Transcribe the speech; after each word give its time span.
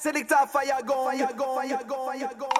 Select 0.00 0.30
a 0.30 0.46
fire 0.46 0.80
gun, 0.86 1.18
fire 1.18 1.32
gun, 1.36 1.54
fire 1.56 1.84
gun, 1.84 1.98
fire 2.06 2.30
gun. 2.38 2.50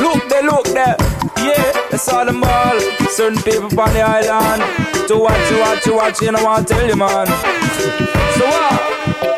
Look 0.00 0.28
there, 0.30 0.42
look 0.42 0.64
there. 0.68 0.96
Yeah, 1.36 1.92
it's 1.92 2.08
all 2.08 2.24
them 2.24 2.42
all. 2.42 2.80
Certain 3.10 3.36
people 3.42 3.78
on 3.78 3.92
the 3.92 4.00
island. 4.00 4.62
To 5.08 5.18
watch, 5.18 5.48
to 5.50 5.60
watch, 5.60 5.84
to 5.84 5.92
watch, 5.92 6.22
you 6.22 6.32
what 6.32 6.60
I 6.60 6.62
tell 6.62 6.88
you, 6.88 6.96
man. 6.96 7.26
So 8.38 8.46
what? 8.46 8.80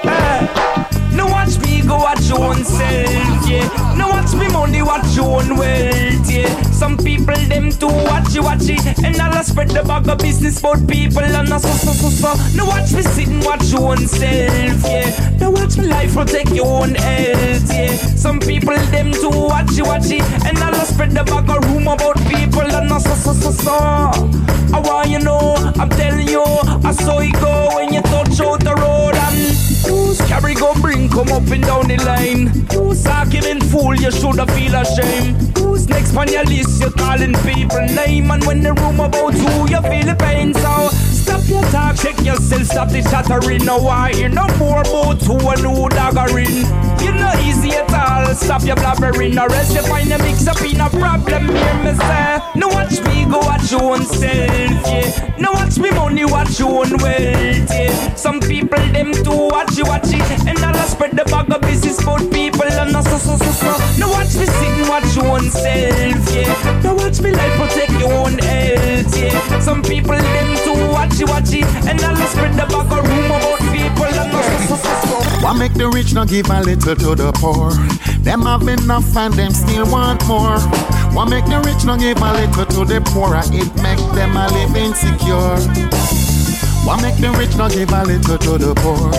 Hey. 0.04 1.16
No 1.16 1.26
me 1.26 1.41
go 1.92 1.98
watch 1.98 2.28
your 2.28 2.40
own 2.40 2.64
self, 2.64 3.48
yeah. 3.48 3.94
No 3.96 4.08
watch 4.08 4.32
me 4.34 4.48
money, 4.48 4.82
watch 4.82 5.14
your 5.14 5.40
own 5.40 5.56
wealth, 5.56 6.30
yeah. 6.30 6.48
Some 6.70 6.96
people 6.96 7.36
them 7.52 7.70
too 7.70 7.92
watch 8.08 8.34
you 8.34 8.42
watch 8.42 8.68
it, 8.68 8.84
and 9.04 9.16
I'll 9.16 9.44
spread 9.44 9.70
the 9.70 9.82
bag 9.82 10.08
of 10.08 10.18
business 10.18 10.58
about 10.60 10.86
people 10.88 11.22
and 11.22 11.48
so 11.48 11.58
so 11.58 11.92
so 11.92 12.08
so. 12.08 12.30
No 12.56 12.64
watch 12.64 12.92
me 12.92 13.02
sit 13.02 13.28
and 13.28 13.44
watch 13.44 13.64
your 13.72 13.92
own 13.92 14.06
self, 14.06 14.82
yeah. 14.84 15.36
No 15.40 15.50
watch 15.50 15.76
me 15.76 15.86
life 15.86 16.14
protect 16.14 16.50
your 16.50 16.66
own 16.66 16.94
health, 16.94 17.68
yeah. 17.68 17.94
Some 18.16 18.40
people 18.40 18.76
them 18.94 19.12
too 19.12 19.30
watch 19.52 19.72
you 19.76 19.84
watch 19.84 20.10
it, 20.10 20.24
and 20.46 20.58
I'll 20.58 20.86
spread 20.86 21.10
the 21.10 21.24
bag 21.24 21.50
of 21.50 21.64
room 21.70 21.88
about 21.88 22.16
people 22.28 22.62
and 22.62 22.92
I 22.92 22.98
so 22.98 23.14
so 23.14 23.32
so 23.34 23.50
so. 23.50 24.52
I 24.74 24.80
want 24.80 25.10
you 25.10 25.18
know, 25.18 25.54
I'm 25.76 25.90
telling 25.90 26.28
you, 26.28 26.42
I 26.42 26.92
saw 26.92 27.18
it 27.18 27.34
go 27.34 27.81
come 31.22 31.42
up 31.42 31.50
and 31.50 31.62
down 31.62 31.86
the 31.88 31.96
line? 32.04 32.46
Who's 32.72 33.06
arguing 33.06 33.60
fool? 33.60 33.94
You 33.94 34.10
shoulda 34.10 34.46
feel 34.46 34.74
ashamed. 34.74 35.56
Who's 35.58 35.88
next 35.88 36.16
on 36.16 36.28
your 36.28 36.44
list? 36.44 36.80
You're 36.80 36.90
calling 36.90 37.34
people 37.46 37.86
name 37.94 38.30
and 38.30 38.44
when 38.44 38.60
the 38.60 38.72
room 38.74 39.00
about 39.00 39.34
you, 39.34 39.54
you 39.70 39.80
feel 39.82 40.06
the 40.06 40.16
pain. 40.18 40.54
So 40.54 40.88
stop 40.90 41.42
your 41.48 41.62
talk, 41.70 41.96
check 41.96 42.18
yourself, 42.24 42.64
stop 42.64 42.88
the 42.88 43.02
chattering. 43.02 43.64
No 43.64 43.86
I 43.88 44.12
hear 44.12 44.28
no 44.28 44.46
more 44.58 44.80
about 44.80 45.22
who 45.22 45.36
and 45.50 45.60
who 45.60 45.88
daggering. 45.88 46.66
You 47.02 47.12
know 47.12 47.32
easy 47.42 47.72
at 47.72 47.92
all. 47.92 48.34
Stop 48.34 48.62
your 48.62 48.76
blabbering, 48.76 49.36
or 49.36 49.52
else 49.52 49.74
you 49.74 49.82
find 49.82 50.10
a 50.10 50.18
mix 50.18 50.46
up 50.46 50.60
in 50.62 50.80
a 50.80 50.88
problem. 50.88 51.48
Hear 51.48 51.74
me 51.84 51.92
say, 51.94 52.40
no 52.56 52.68
watch 52.68 52.98
me 53.02 53.26
go 53.26 53.38
watch 53.38 53.70
your 53.70 53.82
own 53.82 54.06
self, 54.06 54.86
yeah. 54.86 55.36
No 55.38 55.52
watch 55.52 55.78
me 55.78 55.90
money, 55.90 56.24
watch 56.24 56.58
your 56.58 56.84
own 56.84 56.96
wealth, 56.96 57.70
yeah. 57.70 58.14
Some 58.14 58.40
people 58.40 58.78
them 58.92 59.12
too 59.12 59.48
watch 59.52 59.76
you 59.76 59.84
watch 59.84 60.08
it, 60.08 60.46
and 60.48 60.58
spread 60.92 61.12
the 61.16 61.24
bag 61.24 61.50
of 61.50 61.60
business 61.62 62.00
about 62.02 62.20
people 62.30 62.68
and 62.68 62.92
so 62.92 63.16
so 63.16 63.36
so 63.36 63.50
so. 63.56 63.72
No 63.98 64.08
watch 64.12 64.36
me 64.36 64.44
sit 64.44 64.72
and 64.76 64.88
watch 64.88 65.08
your 65.16 65.26
own 65.26 65.48
self, 65.48 66.20
yeah. 66.28 66.80
No 66.84 66.94
watch 66.94 67.20
me 67.20 67.32
life 67.32 67.56
protect 67.56 67.92
your 67.96 68.12
own 68.12 68.36
health, 68.36 69.16
yeah. 69.16 69.58
Some 69.60 69.82
people 69.82 70.16
them 70.16 70.48
too 70.60 70.76
watch 70.92 71.18
you 71.18 71.26
watch 71.26 71.52
it, 71.52 71.64
and 71.88 72.00
I'll 72.00 72.16
spread 72.28 72.52
the 72.54 72.66
bag 72.68 72.92
of 72.92 73.02
room 73.08 73.30
about 73.32 73.60
people 73.72 74.04
and 74.04 74.30
so 74.68 74.76
so 74.76 74.76
so 74.76 74.92
so. 75.08 75.16
Why 75.42 75.56
make 75.58 75.74
the 75.74 75.88
rich 75.88 76.12
not 76.12 76.28
give 76.28 76.50
a 76.50 76.60
little 76.60 76.94
to 76.94 77.14
the 77.16 77.32
poor? 77.32 77.72
Them 78.22 78.42
have 78.42 78.68
enough 78.68 79.16
and 79.16 79.34
them 79.34 79.52
still 79.52 79.90
want 79.90 80.24
more. 80.28 80.60
Why 81.16 81.24
make 81.28 81.46
the 81.46 81.58
rich 81.64 81.84
not 81.84 81.98
give 81.98 82.20
a 82.20 82.32
little 82.32 82.66
to 82.66 82.84
the 82.84 83.00
poor? 83.10 83.34
It 83.50 83.70
make 83.82 83.98
them 84.14 84.36
a 84.36 84.46
live 84.52 84.76
insecure. 84.76 85.56
Why 86.84 87.00
make 87.00 87.16
the 87.16 87.30
rich 87.38 87.56
not 87.56 87.70
give 87.72 87.92
a 87.92 88.02
little 88.02 88.38
to 88.38 88.58
the 88.58 88.74
poor? 88.74 89.10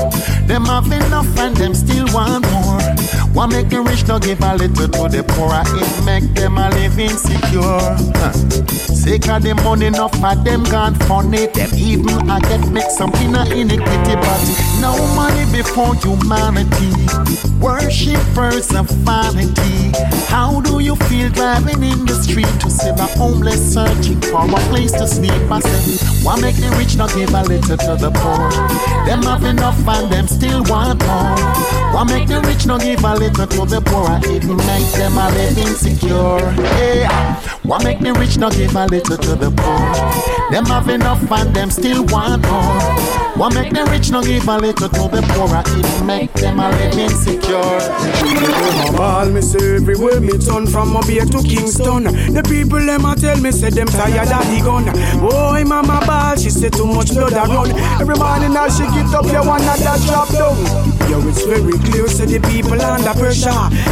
Them 0.48 0.66
have 0.66 0.92
enough 0.92 1.38
and 1.40 1.56
them 1.56 1.74
still 1.74 2.06
want 2.14 2.44
more. 2.52 2.82
Why 3.34 3.48
make 3.48 3.70
the 3.70 3.82
rich 3.82 4.06
not 4.08 4.22
give 4.22 4.42
a 4.42 4.56
little 4.56 4.88
to 4.88 5.08
the 5.10 5.24
poor? 5.24 5.50
It 5.80 6.06
make 6.06 6.28
them 6.36 6.58
a 6.58 6.70
live 6.70 7.00
insecure. 7.00 7.96
Huh. 8.20 8.34
Sick 9.04 9.28
of 9.30 9.44
the 9.44 9.56
money, 9.56 9.88
enough 9.88 10.14
for 10.20 10.36
them 10.36 10.64
gone 10.66 10.96
funny. 11.08 11.48
Them 11.48 11.70
even 11.76 12.30
I 12.30 12.40
get 12.42 12.68
make 12.70 12.92
something 12.92 13.34
a 13.34 13.44
iniquity, 13.46 14.16
but 14.16 14.42
no 14.80 14.96
money 15.16 15.46
before 15.52 15.96
humanity. 15.96 16.92
Worshippers 17.60 18.76
of 18.76 18.90
vanity. 19.08 19.73
You 20.94 21.00
feel 21.08 21.30
driving 21.30 21.82
in 21.82 22.06
the 22.06 22.14
street 22.22 22.46
to 22.60 22.70
see 22.70 22.92
the 22.92 23.08
homeless 23.18 23.74
searching 23.74 24.22
for 24.22 24.46
a 24.46 24.60
place 24.70 24.92
to 24.92 25.08
sleep? 25.08 25.32
I 25.50 25.60
said, 25.60 26.24
why 26.24 26.40
make 26.40 26.56
the 26.58 26.70
rich 26.78 26.98
not 26.98 27.12
give 27.16 27.34
a 27.34 27.42
little 27.42 27.78
to 27.78 27.96
the 27.96 28.12
poor? 28.12 28.52
Them 29.08 29.24
have 29.24 29.44
enough 29.44 29.88
and 29.88 30.12
them 30.12 30.28
still 30.28 30.62
want 30.66 31.04
more. 31.04 31.63
Why 32.04 32.20
make 32.20 32.28
the 32.28 32.42
rich 32.42 32.66
no 32.66 32.78
give 32.78 33.02
a 33.02 33.16
little 33.16 33.48
to 33.48 33.66
the 33.66 33.80
poor? 33.80 34.20
It 34.24 34.44
make 34.44 34.92
them 34.92 35.14
a 35.14 35.30
live 35.32 35.58
insecure. 35.58 36.52
Yeah. 36.76 37.40
Why 37.64 37.82
make 37.82 38.00
the 38.00 38.12
rich 38.12 38.38
no 38.38 38.50
give 38.50 38.76
a 38.76 38.88
little 38.88 39.16
to 39.16 39.36
the 39.36 39.50
poor? 39.50 40.52
Them 40.52 40.66
have 40.66 40.90
enough 40.90 41.32
and 41.32 41.56
them 41.56 41.72
still 41.72 42.04
want 42.08 42.42
more. 42.44 43.24
Why 43.40 43.48
make 43.54 43.72
the 43.72 43.86
rich 43.86 44.12
no 44.12 44.22
give 44.22 44.50
a 44.50 44.58
little 44.58 44.90
to 44.90 45.04
the 45.08 45.22
poor? 45.32 45.48
It 45.80 46.04
make 46.04 46.34
them 46.34 46.60
a 46.60 46.70
live 46.72 46.98
insecure. 46.98 47.80
All 49.00 49.30
me 49.30 49.40
say 49.40 49.76
everywhere 49.78 50.20
me 50.20 50.38
turn 50.40 50.68
from 50.68 50.92
Mobile 50.92 51.24
to 51.24 51.40
Kingston. 51.40 52.04
The 52.04 52.44
people 52.44 52.84
them 52.84 53.06
a 53.06 53.16
tell 53.16 53.40
me 53.40 53.52
say 53.52 53.70
them 53.70 53.88
tired 53.88 54.28
of 54.28 54.44
the 54.52 54.60
gun. 54.60 54.92
Boy, 55.22 55.64
mama 55.64 56.04
ball, 56.06 56.36
she 56.36 56.50
say 56.50 56.68
too 56.68 56.86
much 56.86 57.16
blood 57.16 57.32
a 57.32 57.48
run. 57.48 57.72
Every 58.02 58.16
morning 58.20 58.52
now 58.52 58.68
she 58.68 58.84
get 58.92 59.08
up, 59.16 59.24
you 59.24 59.40
want 59.48 59.64
that 59.64 60.04
drop 60.04 60.28
down. 60.36 60.60
Yo, 61.10 61.22
it's 61.30 61.46
very 61.46 61.78
clear, 61.86 61.93
say 62.08 62.26
the 62.26 62.40
people 62.50 62.82
under 62.82 63.14
pressure. 63.14 63.52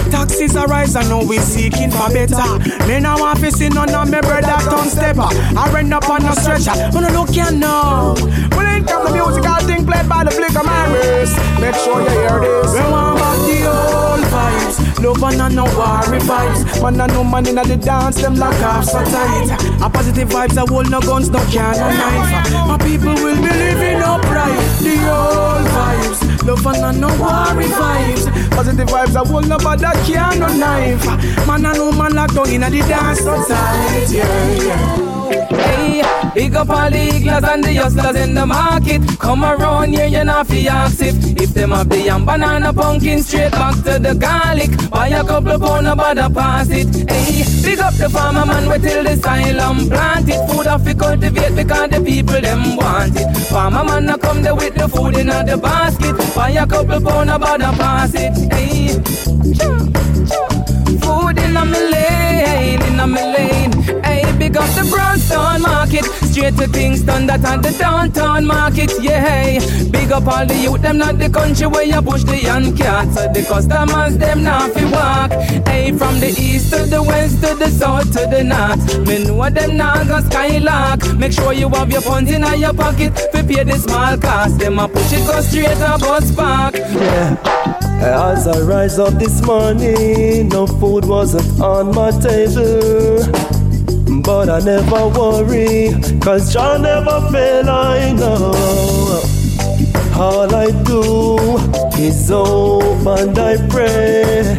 Taxes 0.10 0.56
are 0.56 0.68
rise 0.68 0.96
and 0.96 1.10
now 1.10 1.24
we 1.24 1.38
seeking 1.38 1.92
for 1.92 2.10
better. 2.10 2.60
Me 2.88 3.00
now 3.00 3.20
want 3.20 3.40
to 3.40 3.52
see 3.52 3.70
none 3.70 3.94
of 3.94 4.10
me 4.10 4.20
brother 4.22 4.58
turn 4.70 4.90
stepper. 4.90 5.30
I 5.58 5.70
run 5.74 5.94
up 5.94 6.10
on 6.10 6.26
a 6.26 6.34
stretcher, 6.36 6.74
wanna 6.94 7.12
look 7.12 7.36
you 7.36 7.50
know. 7.52 8.16
Well, 8.52 8.68
ain't 8.68 8.88
come 8.88 9.06
the 9.06 9.12
musical 9.14 9.62
thing 9.68 9.86
played 9.86 10.08
by 10.10 10.24
the 10.24 10.32
flick 10.32 10.56
of 10.56 10.66
my 10.66 10.88
wrist. 10.94 11.38
Make 11.62 11.76
sure 11.76 12.02
you 12.02 12.10
hear 12.10 12.40
this. 12.42 12.74
We 12.74 12.82
want 12.90 13.20
back 13.20 13.38
the 13.46 13.60
old 13.70 14.26
vibes. 14.34 14.76
Love 15.04 15.24
and 15.24 15.56
no 15.56 15.66
worry 15.66 16.20
vibes. 16.20 16.82
Man 16.82 17.02
and 17.02 17.14
no 17.14 17.24
man 17.24 17.48
in 17.48 17.56
the 17.56 17.78
dance, 17.78 18.22
them 18.22 18.36
lock 18.36 18.60
off 18.62 18.86
so 18.86 19.04
tight. 19.06 19.50
A 19.82 19.90
positive 19.90 20.30
vibes, 20.30 20.58
I 20.58 20.66
hold 20.68 20.90
no 20.90 21.02
guns, 21.02 21.30
no 21.30 21.40
can, 21.50 21.78
no 21.78 21.90
knife. 21.90 22.52
My 22.68 22.78
people 22.78 23.14
will 23.14 23.36
be 23.36 23.50
living 23.50 24.02
upright. 24.02 24.60
The 24.82 24.96
old 25.10 25.68
vibes. 25.68 26.31
Love 26.46 26.66
and 26.66 27.00
no 27.00 27.08
worry 27.08 27.66
vibes. 27.66 28.52
Positive 28.52 28.88
vibes, 28.88 29.16
a 29.16 29.28
hold 29.28 29.48
no 29.48 29.58
bad, 29.58 29.82
can, 30.06 30.40
no 30.40 30.48
knife. 30.48 31.06
Man 31.48 31.66
and 31.66 31.78
no 31.78 31.92
man 31.92 32.14
locked 32.14 32.36
down 32.36 32.50
in 32.50 32.62
the 32.62 32.70
dance 32.70 33.20
so 33.20 33.36
tight. 33.48 34.08
Yeah, 34.10 34.54
yeah. 34.64 35.21
Big 36.42 36.56
up 36.56 36.72
all 36.72 36.90
the 36.90 36.98
higglers 36.98 37.44
and 37.44 37.64
the 37.64 37.76
hustlers 37.76 38.16
in 38.16 38.34
the 38.34 38.44
market. 38.44 39.00
Come 39.20 39.44
around 39.44 39.94
here, 39.94 40.08
you 40.08 40.24
know, 40.24 40.44
fi 40.44 40.66
if 40.90 41.40
if 41.40 41.54
them 41.54 41.70
have 41.70 41.88
the 41.88 42.02
yam 42.02 42.26
banana 42.26 42.74
pumpkin 42.74 43.22
straight 43.22 43.52
back 43.52 43.76
to 43.84 44.00
the 44.00 44.16
garlic. 44.16 44.72
Buy 44.90 45.10
a 45.10 45.24
couple 45.24 45.60
pound 45.60 45.86
of 45.86 45.98
butter 46.00 46.34
pass 46.34 46.68
it. 46.72 46.88
Hey, 47.08 47.44
big 47.62 47.78
up 47.78 47.94
the 47.94 48.10
farmer 48.10 48.44
man 48.44 48.68
we 48.68 48.80
till 48.80 49.04
the 49.04 49.12
asylum 49.12 49.88
plant 49.88 50.30
it. 50.30 50.42
Food 50.50 50.66
off 50.66 50.84
we 50.84 50.96
cultivate 50.96 51.56
because 51.56 51.90
the 51.92 52.02
people 52.02 52.42
them 52.42 52.76
want 52.76 53.16
it. 53.16 53.38
Farmer 53.52 53.84
man 53.84 54.10
a 54.10 54.18
come 54.18 54.42
there 54.42 54.56
with 54.56 54.74
the 54.74 54.88
food 54.88 55.18
in 55.18 55.28
the 55.28 55.60
basket. 55.62 56.16
Buy 56.34 56.50
a 56.50 56.66
couple 56.66 57.02
pound 57.02 57.30
butter 57.40 57.74
pass 57.78 58.16
it. 58.16 58.34
Hey, 58.52 58.98
food 61.06 61.38
in 61.38 61.54
me 61.54 61.80
lane, 61.94 62.82
in 62.82 63.01
Market, 66.02 66.26
straight 66.28 66.58
to 66.58 66.68
Kingston, 66.68 67.28
that 67.28 67.44
at 67.44 67.62
the 67.62 67.72
downtown 67.78 68.46
market. 68.46 68.92
Yeah, 69.02 69.60
big 69.90 70.12
up 70.12 70.28
all 70.28 70.46
the 70.46 70.56
youth, 70.56 70.82
them 70.82 70.98
not 70.98 71.18
the 71.18 71.30
country 71.30 71.68
where 71.68 71.84
you 71.84 72.02
push 72.02 72.24
the 72.24 72.42
young 72.42 72.76
cats. 72.76 73.16
The 73.16 73.46
customers, 73.48 74.18
them 74.18 74.44
not 74.44 74.72
fi 74.72 74.86
walk. 74.86 75.32
Hey, 75.68 75.92
from 75.92 76.20
the 76.20 76.30
east 76.30 76.74
to 76.74 76.86
the 76.86 77.02
west 77.04 77.44
to 77.44 77.56
the 77.56 77.70
south 77.70 78.12
to 78.14 78.28
the 78.28 78.44
north. 78.44 79.08
Me 79.08 79.24
know 79.24 79.50
them 79.50 79.78
not 79.78 80.08
go 80.08 80.22
skylark. 80.22 81.18
Make 81.18 81.34
sure 81.34 81.54
you 81.54 81.70
have 81.70 81.92
your 81.92 82.02
funds 82.02 82.32
in 82.32 82.44
your 82.60 82.74
pocket 82.74 83.14
pay 83.54 83.64
the 83.64 83.78
small 83.78 84.18
cost. 84.18 84.60
Them 84.60 84.80
a 84.80 84.88
push 84.88 85.14
it 85.14 85.28
go 85.28 85.42
straight 85.42 85.78
to 85.78 85.98
bus 86.00 86.36
park. 86.36 86.76
Yeah. 86.76 87.38
As 88.02 88.48
I 88.48 88.60
rise 88.62 88.98
up 88.98 89.14
this 89.14 89.42
morning, 89.44 90.50
no 90.50 90.66
food 90.66 91.06
wasn't 91.06 91.62
on 91.62 91.94
my 91.94 92.12
table. 92.12 93.61
But 94.20 94.50
I 94.50 94.60
never 94.60 95.08
worry, 95.08 95.94
cause 96.20 96.54
Jah 96.54 96.78
never 96.78 97.22
fail, 97.32 97.70
I 97.70 98.12
know. 98.12 98.52
All 100.16 100.54
I 100.54 100.70
do 100.84 101.58
is 101.98 102.30
hope 102.30 103.06
and 103.20 103.38
I 103.40 103.56
pray. 103.70 104.58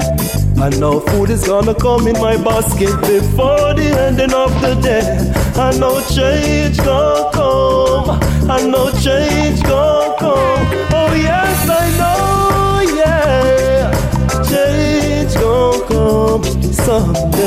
I 0.59 0.69
know 0.79 1.01
food 1.01 1.31
is 1.31 1.45
gonna 1.47 1.75
come 1.75 2.07
in 2.07 2.19
my 2.21 2.37
basket 2.37 2.95
before 3.01 3.75
the 3.75 3.95
ending 4.07 4.33
of 4.33 4.51
the 4.61 4.75
day. 4.81 5.33
I 5.57 5.77
know 5.79 6.01
change 6.01 6.79
gonna 6.79 7.31
come. 7.33 8.21
I 8.51 8.61
know 8.67 8.91
change 8.93 9.63
gonna 9.63 10.17
come. 10.19 10.67
Oh 10.95 11.13
yes, 11.15 11.69
I 11.69 11.87
know, 12.01 12.81
yeah. 13.01 13.91
Change 14.49 15.35
gonna 15.35 15.87
come 15.89 16.45
someday, 16.73 17.42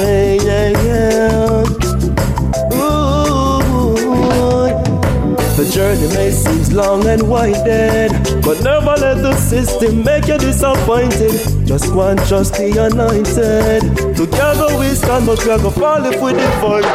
journey 5.95 6.13
may 6.15 6.31
seem 6.31 6.75
long 6.75 7.05
and 7.07 7.29
winded. 7.29 8.11
But 8.43 8.61
never 8.63 8.95
let 8.99 9.21
the 9.21 9.35
system 9.35 10.03
make 10.03 10.27
you 10.27 10.37
disappointed. 10.37 11.65
Just 11.65 11.85
and 11.85 12.19
trust 12.27 12.53
the 12.55 12.69
anointed. 12.85 14.15
Together 14.15 14.77
we 14.77 14.87
stand, 14.95 15.25
but 15.25 15.43
we 15.43 15.51
are 15.51 15.57
gonna 15.57 15.71
fall 15.71 16.05
if 16.05 16.21
we 16.21 16.33
divide. 16.33 16.85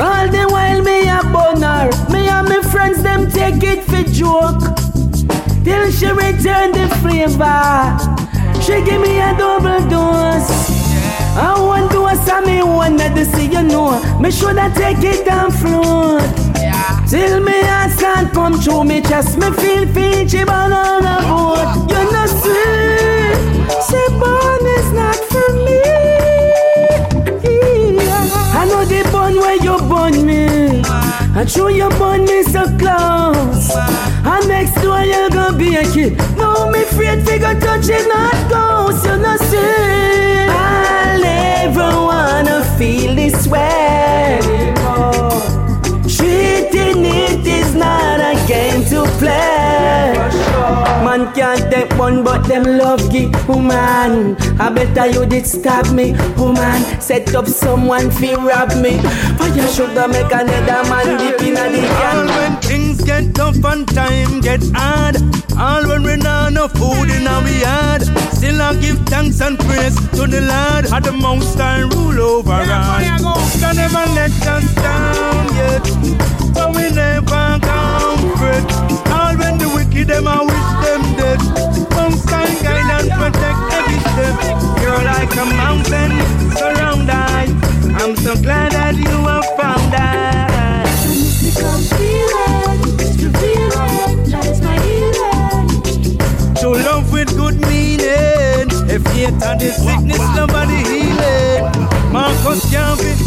All 0.00 0.28
the 0.28 0.46
while 0.50 0.82
me 0.82 1.08
a 1.08 1.20
boner, 1.32 1.90
me 2.12 2.28
and 2.28 2.48
my 2.48 2.60
friends 2.70 3.02
them 3.02 3.30
take 3.30 3.62
it 3.62 3.84
for 3.84 4.02
joke. 4.10 4.60
Till 5.64 5.90
she 5.90 6.06
return 6.06 6.72
the 6.72 6.88
flavor, 7.00 7.96
she 8.62 8.84
give 8.84 9.00
me 9.00 9.20
a 9.20 9.36
double 9.36 9.80
dose. 9.88 10.74
I 11.36 11.54
want 11.58 11.90
to 11.92 12.06
ask 12.06 12.46
me 12.46 12.62
one 12.62 12.96
that 12.96 13.14
to 13.16 13.24
see 13.24 13.46
you 13.46 13.62
know. 13.62 14.00
Me 14.20 14.30
should 14.30 14.56
I 14.58 14.72
take 14.72 15.02
it 15.02 15.26
down 15.26 15.50
front. 15.50 16.43
Till 17.14 17.38
me 17.38 17.62
start 17.96 18.32
come 18.32 18.54
through 18.60 18.82
me 18.82 19.00
chest, 19.00 19.38
me 19.38 19.48
feel 19.52 19.86
peachy 19.94 20.42
banana 20.42 21.22
boat. 21.22 21.86
You 21.88 22.02
know 22.12 22.26
sweet, 22.26 23.38
say 23.88 24.06
born 24.18 24.66
is 24.76 24.88
not 24.98 25.20
for 25.30 25.48
me. 25.64 25.78
I 28.58 28.66
know 28.68 28.84
the 28.84 29.08
bun 29.12 29.36
where 29.36 29.54
you 29.62 29.78
bun 29.88 30.26
me. 30.26 30.82
I 31.36 31.44
show 31.46 31.68
you 31.68 31.88
bun 31.90 32.24
me 32.24 32.42
so 32.42 32.64
close. 32.82 33.70
And 34.32 34.48
next 34.48 34.74
door 34.82 35.02
you 35.02 35.30
gonna 35.30 35.56
be 35.56 35.76
a 35.76 35.84
kid. 35.92 36.18
No, 36.36 36.68
me 36.68 36.82
afraid 36.82 37.24
figure 37.24 37.54
it 37.54 38.08
Treating 46.74 47.04
it 47.04 47.46
is 47.46 47.76
not 47.76 48.18
a 48.18 48.34
game 48.48 48.82
to 48.86 49.04
play. 49.18 50.12
Man 51.04 51.32
can't 51.32 51.70
take 51.70 51.96
one, 51.96 52.24
but 52.24 52.48
them 52.48 52.64
love 52.64 53.12
gi 53.12 53.30
woman. 53.46 54.34
I 54.58 54.70
better 54.74 55.06
you 55.06 55.24
did 55.24 55.46
stab 55.46 55.86
me, 55.94 56.16
woman. 56.36 56.82
Set 57.00 57.32
up 57.36 57.46
someone 57.46 58.10
fi 58.10 58.34
rob 58.34 58.74
me. 58.82 58.98
Fire 59.38 59.68
sugar 59.68 60.08
make 60.08 60.32
another 60.32 60.82
man 60.90 61.16
dip 61.20 61.40
in 61.42 61.56
a 61.56 61.70
the 61.70 61.86
can. 61.86 62.16
All 62.16 62.34
when 62.38 62.60
things 62.60 63.04
get 63.04 63.32
tough 63.36 63.64
and 63.64 63.86
time 63.94 64.40
get 64.40 64.64
hard. 64.74 65.14
All 65.56 65.86
when 65.86 66.02
we 66.02 66.16
not 66.16 66.54
no 66.54 66.66
food 66.66 67.08
in 67.08 67.28
our 67.28 67.48
yard. 67.48 68.02
Still 68.34 68.60
I 68.60 68.74
give 68.80 68.98
thanks 69.06 69.40
and 69.40 69.56
praise 69.60 69.94
to 70.16 70.26
the 70.26 70.40
Lord. 70.40 70.90
Had 70.90 71.04
the 71.04 71.12
most 71.12 71.56
time 71.56 71.88
rule 71.90 72.20
over 72.20 72.50
us. 72.50 73.60
Can 73.60 73.76
never 73.76 74.06
let 74.18 74.32
us 74.48 74.74
down 74.74 75.03
when 80.04 80.16
them 80.16 80.28
I 80.28 80.40
wish 80.42 80.70
them 80.84 81.02
dead. 81.16 81.40
Time 82.28 82.54
guide 82.62 82.90
and 82.96 83.10
protect 83.10 83.60
every 83.72 83.98
step. 84.10 84.36
You're 84.82 85.04
like 85.04 85.32
a 85.32 85.44
mountain 85.56 86.12
surround 86.56 87.10
I. 87.10 87.46
I'm 88.00 88.16
so 88.16 88.34
glad 88.36 88.72
that 88.72 88.94
you 88.96 89.16
have 89.28 89.46
found 89.56 89.94
I. 89.94 90.44
To 96.60 96.68
love 96.70 97.12
with 97.12 97.36
good 97.36 97.60
meaning. 97.62 98.68
If 98.88 99.06
hate 99.08 99.42
and 99.42 99.60
the 99.60 99.70
sickness, 99.72 100.36
nobody 100.36 100.82
healing. 100.84 102.12
Marcus 102.12 102.70
Garvey 102.72 103.23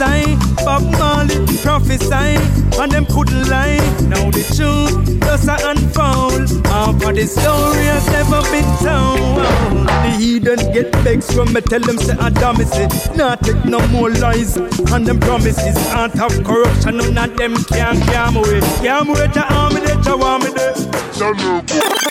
prophesy, 0.00 0.36
Bob 0.64 0.82
Marley 0.92 1.56
prophesy, 1.58 2.36
and 2.80 2.92
them 2.92 3.04
couldn't 3.06 3.48
lie. 3.48 3.76
Now 4.08 4.30
the 4.30 4.42
truth 4.56 5.20
does 5.20 5.46
unfold. 5.46 6.66
Half 6.66 7.02
of 7.06 7.14
the 7.14 7.26
story 7.26 7.84
has 7.84 8.06
never 8.08 8.40
been 8.50 8.64
told. 8.80 9.44
The 9.84 10.16
heathen 10.18 10.72
get 10.72 10.94
vexed 10.96 11.36
when 11.36 11.52
me 11.52 11.60
tell 11.60 11.80
them 11.80 11.98
say 11.98 12.16
Adam 12.18 12.60
is 12.60 12.72
it. 12.74 13.16
Not 13.16 13.42
take 13.42 13.64
no 13.64 13.86
more 13.88 14.10
lies 14.10 14.56
and 14.56 15.06
them 15.06 15.20
promises. 15.20 15.76
Out 15.88 16.18
of 16.18 16.44
corruption, 16.44 16.96
none 16.96 17.30
of 17.30 17.36
them 17.36 17.54
can 17.64 17.98
not 17.98 18.08
scam 18.08 18.36
away. 18.36 18.60
Scam 18.80 19.08
away 19.08 19.28
to 19.28 19.54
army, 19.54 19.80
they 19.80 20.12
want 20.14 20.44
me 20.44 20.50
there. 20.54 22.09